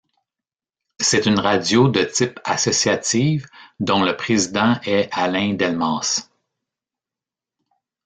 [0.99, 3.45] C'est une radio de type associative,
[3.79, 6.31] dont le Président est Alain Delmas.